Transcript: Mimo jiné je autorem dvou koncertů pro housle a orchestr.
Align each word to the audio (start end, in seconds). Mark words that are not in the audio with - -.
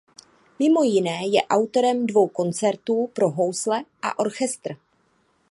Mimo 0.59 0.83
jiné 0.83 1.27
je 1.27 1.43
autorem 1.43 2.07
dvou 2.07 2.27
koncertů 2.27 3.09
pro 3.13 3.29
housle 3.29 3.83
a 4.01 4.19
orchestr. 4.19 4.73